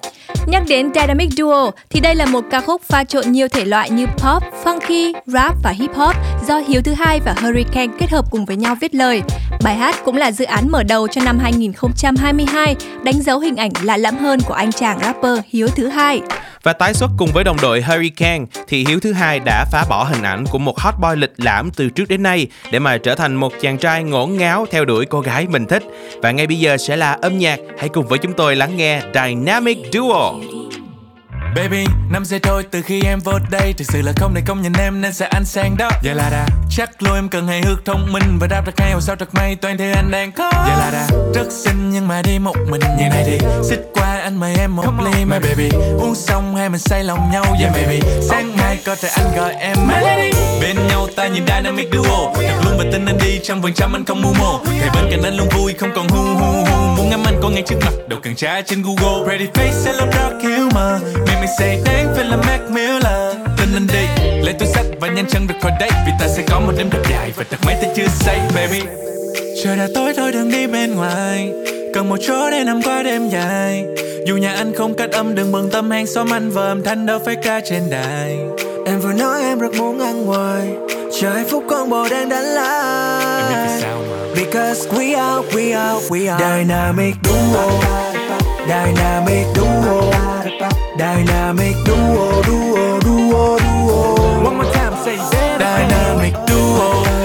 [0.46, 3.90] Nhắc đến Dynamic Duo thì đây là một ca khúc pha trộn nhiều thể loại
[3.90, 6.16] như pop, funky, rap và hip hop
[6.48, 9.22] do Hiếu thứ hai và Hurricane kết hợp cùng với nhau viết lời.
[9.64, 13.70] Bài hát cũng là dự án mở đầu cho năm 2022, đánh dấu hình ảnh
[13.82, 16.20] lạ lẫm hơn của anh chàng rapper Hiếu thứ hai.
[16.66, 20.04] Và tái xuất cùng với đồng đội Hurricane thì Hiếu thứ hai đã phá bỏ
[20.04, 23.14] hình ảnh của một hot boy lịch lãm từ trước đến nay để mà trở
[23.14, 25.82] thành một chàng trai ngổn ngáo theo đuổi cô gái mình thích.
[26.22, 29.02] Và ngay bây giờ sẽ là âm nhạc, hãy cùng với chúng tôi lắng nghe
[29.14, 30.32] Dynamic Duo.
[31.56, 34.62] Baby, năm giây thôi từ khi em vô đây Thực sự là không thể công
[34.62, 37.62] nhận em nên sẽ ăn sang đó Vậy là đã chắc luôn em cần hài
[37.62, 40.32] hước thông minh Và đáp được ngay hồ sao thật may toàn thế anh đang
[40.32, 43.80] có Vậy là đã rất xinh nhưng mà đi một mình Như này thì xích
[43.94, 45.68] qua anh mời em một ly my baby.
[45.98, 48.00] Uống xong hai mình say lòng nhau yeah baby.
[48.28, 50.30] sáng mai có thể anh gọi em Melody.
[50.60, 52.32] Bên nhau ta nhìn dynamic duo.
[52.34, 54.58] Thật luôn và tin anh đi trăm phần trăm anh không mưu mô.
[54.78, 56.96] Ngày bên cạnh anh luôn vui không còn hu hu hu.
[56.96, 59.24] Muốn ngắm anh có ngay trước mặt đâu cần tra trên google.
[59.24, 61.02] Pretty face hello dark humor.
[61.26, 63.36] Make me say đáng phải là Mac Miller.
[63.56, 66.42] Tin anh đi lấy túi sách và nhanh chân được khỏi đây vì ta sẽ
[66.48, 68.80] có một đêm thật dài và thật mấy ta chưa say baby.
[69.64, 71.52] Trời đã tối thôi đừng đi bên ngoài
[71.96, 73.84] cần một chỗ để nằm qua đêm dài.
[74.26, 77.06] Dù nhà anh không cách âm đừng bận tâm hàng xóm anh và âm thanh
[77.06, 78.38] đâu phải ca trên đài.
[78.86, 80.68] Em vừa nói em rất muốn ăn ngoài.
[81.20, 83.82] Chờ hạnh phúc con bồ đang đánh lại
[84.34, 86.44] Because we are, we are, we are.
[86.44, 87.70] Dynamic duo.
[88.66, 90.12] Dynamic duo.
[90.98, 95.18] Dynamic duo, duo, duo, duo One more time, say
[95.58, 97.15] Dynamic duo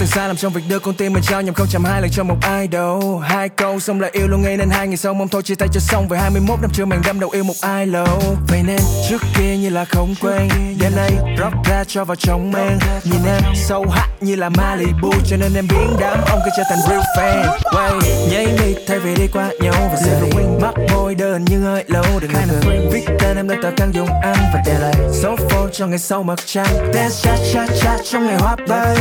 [0.00, 2.10] Từng sai lầm trong việc đưa con tim mình trao nhầm không chạm hai lần
[2.10, 5.14] cho một ai đâu Hai câu xong lại yêu luôn ngay nên hai ngày sau
[5.14, 6.08] mong thôi chia tay cho xong.
[6.08, 9.56] Về 21 năm chưa màng đâm đầu yêu một ai lâu Vậy nên trước kia
[9.56, 10.48] như là không quen
[10.80, 12.78] Đêm nay rock ra cho vào trong men.
[13.04, 16.62] Nhìn em sâu hắt như là Malibu Cho nên em biến đám ông cứ trở
[16.70, 17.58] thành real fan.
[17.72, 17.92] Quay
[18.30, 21.62] nhảy đi thay vì đi qua nhau Và sẽ luôn quên mắt môi đơn nhưng
[21.62, 24.94] hơi lâu Đừng ngần viết tên em lên tờ căn dùng ăn Và để lại
[25.12, 26.66] số phone cho ngày sau mặt trăng.
[26.94, 28.96] Dance cha cha cha trong ngày hoa bay.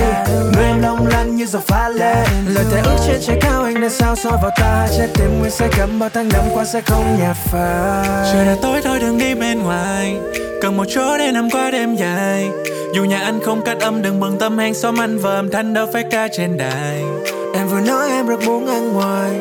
[0.53, 2.15] Người em long lanh như dòng pha lê.
[2.47, 4.87] Lời thề ước trên trời cao anh đã sao soi vào ta.
[4.97, 8.33] Trái tim nguyên say cầm bao tháng năm qua sẽ không nhạt phai.
[8.33, 10.15] Trời đã tối thôi đừng đi bên ngoài.
[10.61, 12.49] Cần một chỗ để nằm qua đêm dài.
[12.93, 15.73] Dù nhà anh không cách âm đừng bận tâm hàng xóm anh và âm thanh
[15.73, 17.03] đâu phải ca trên đài.
[17.53, 19.31] Em vừa nói em rất muốn ăn ngoài.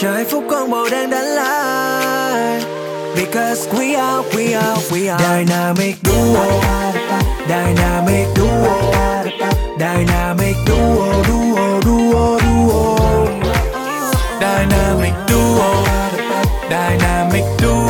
[0.00, 2.62] Chờ hạnh phúc con bồ đang đánh lại.
[3.16, 5.24] Because we are, we are, we are.
[5.24, 6.44] Dynamic duo.
[7.48, 8.92] Dynamic duo
[9.82, 12.94] Dynamic duo, duo, duo, duo.
[14.38, 15.66] Dynamic duo.
[16.70, 17.81] Dynamic duo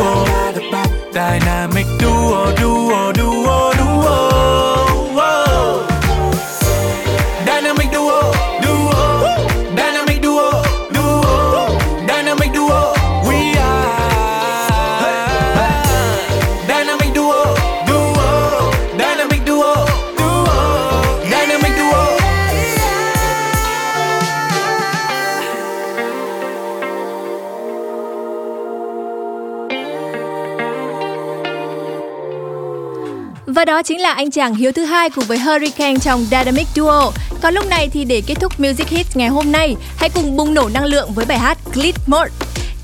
[33.63, 37.13] Và đó chính là anh chàng Hiếu thứ hai cùng với Hurricane trong Dynamic Duo.
[37.41, 40.55] Còn lúc này thì để kết thúc Music Hits ngày hôm nay, hãy cùng bùng
[40.55, 42.31] nổ năng lượng với bài hát Glit Mode.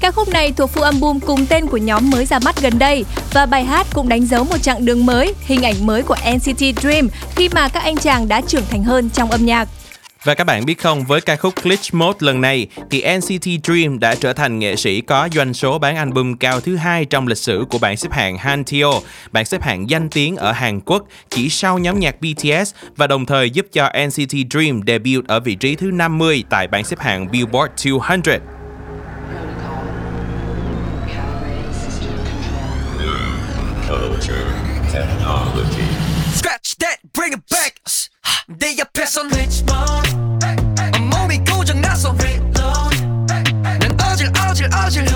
[0.01, 3.05] Ca khúc này thuộc full album cùng tên của nhóm mới ra mắt gần đây
[3.33, 6.81] và bài hát cũng đánh dấu một chặng đường mới, hình ảnh mới của NCT
[6.83, 9.69] Dream khi mà các anh chàng đã trưởng thành hơn trong âm nhạc.
[10.25, 13.99] Và các bạn biết không, với ca khúc Glitch Mode lần này thì NCT Dream
[13.99, 17.39] đã trở thành nghệ sĩ có doanh số bán album cao thứ hai trong lịch
[17.39, 18.93] sử của bảng xếp hạng Hanteo,
[19.33, 23.27] bảng xếp hạng danh tiếng ở Hàn Quốc chỉ sau nhóm nhạc BTS và đồng
[23.27, 27.31] thời giúp cho NCT Dream debut ở vị trí thứ 50 tại bảng xếp hạng
[27.31, 28.41] Billboard 200.
[33.89, 34.35] Culture
[34.93, 35.89] technology.
[36.35, 37.79] Scratch that, bring it back.
[38.47, 38.75] 내
[39.29, 40.17] glitch mode.
[41.01, 43.03] 몸이 고장나서 reload.
[43.79, 45.07] 난 어질 어질 어질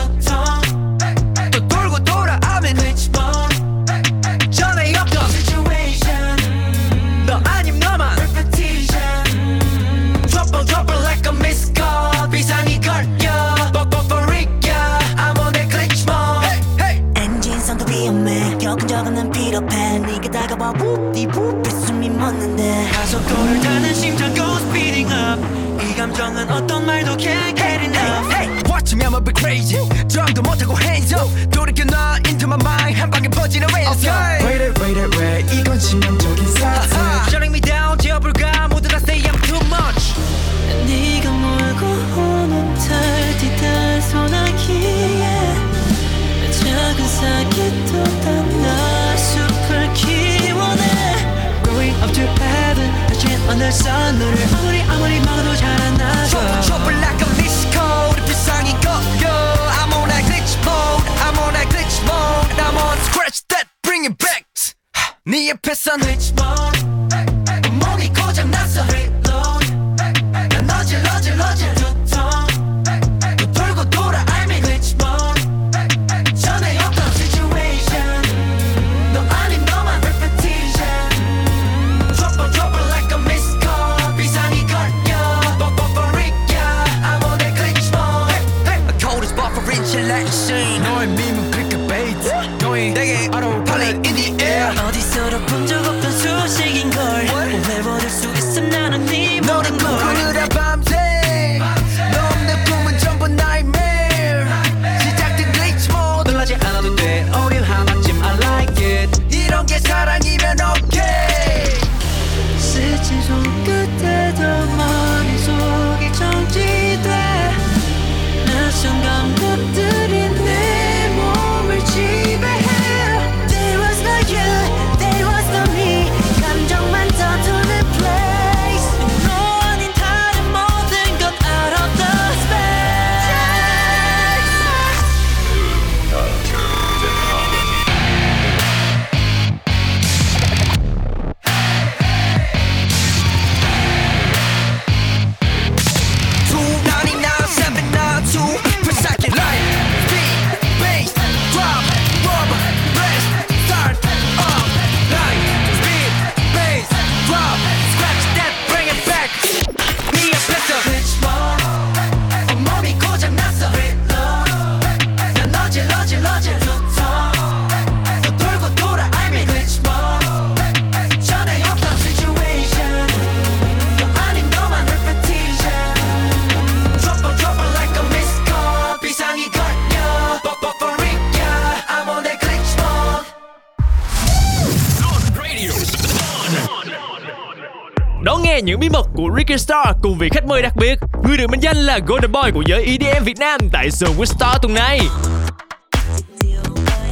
[190.23, 193.25] vị khách mời đặc biệt, người được mệnh danh là Golden Boy của giới EDM
[193.25, 195.01] Việt Nam tại Zone with Star tuần này.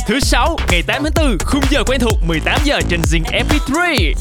[0.06, 4.12] Thứ sáu, ngày 8 tháng 4, khung giờ quen thuộc 18 giờ trên Zing MP3.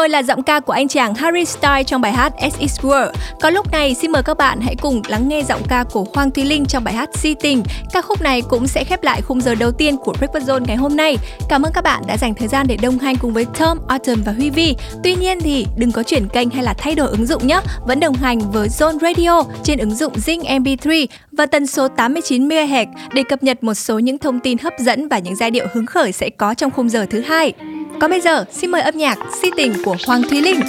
[0.00, 3.12] rồi là giọng ca của anh chàng Harry Styles trong bài hát As Is World.
[3.40, 6.30] Có lúc này xin mời các bạn hãy cùng lắng nghe giọng ca của Hoàng
[6.30, 7.62] Thúy Linh trong bài hát Si Tình.
[7.92, 10.76] Ca khúc này cũng sẽ khép lại khung giờ đầu tiên của Breakfast Zone ngày
[10.76, 11.16] hôm nay.
[11.48, 14.22] Cảm ơn các bạn đã dành thời gian để đồng hành cùng với Tom, Autumn
[14.22, 14.76] và Huy Vi.
[15.04, 17.60] Tuy nhiên thì đừng có chuyển kênh hay là thay đổi ứng dụng nhé.
[17.86, 22.48] Vẫn đồng hành với Zone Radio trên ứng dụng Zing MP3 và tần số 89
[22.48, 25.66] MHz để cập nhật một số những thông tin hấp dẫn và những giai điệu
[25.72, 27.52] hứng khởi sẽ có trong khung giờ thứ hai.
[28.00, 30.60] Còn bây giờ, xin mời âm nhạc Si tình của Hoàng Thúy Linh.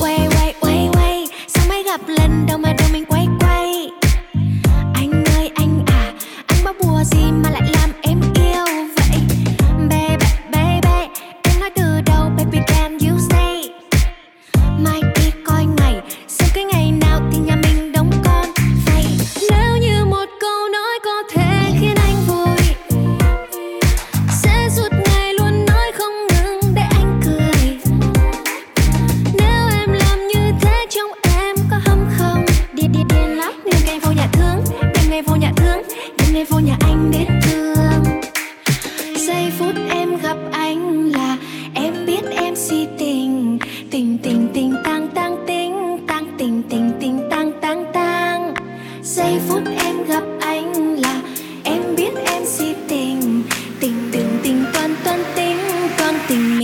[0.00, 2.72] Quay quay quay quay, sao mới gặp lần đầu mà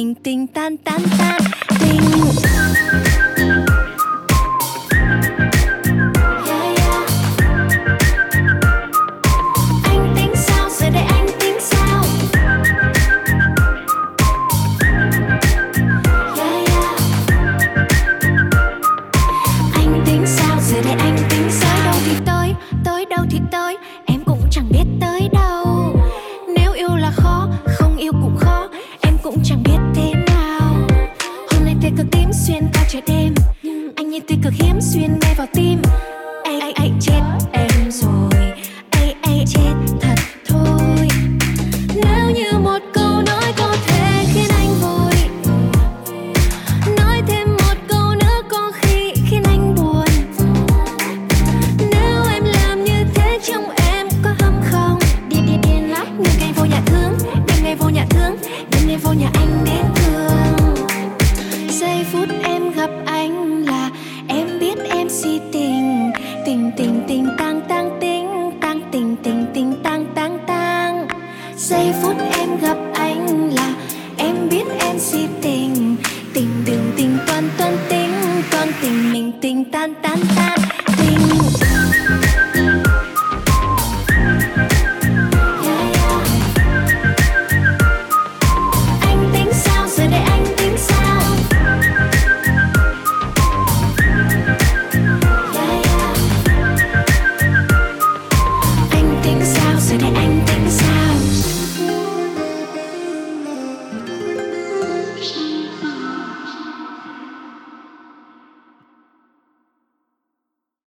[0.06, 1.36] 叮叮当当当
[1.80, 3.05] 叮。